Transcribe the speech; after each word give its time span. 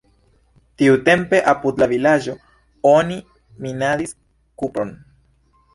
Tiutempe 0.81 1.41
apud 1.51 1.83
la 1.83 1.89
vilaĝo 1.91 2.35
oni 2.95 3.21
minadis 3.67 4.19
kupron. 4.63 4.99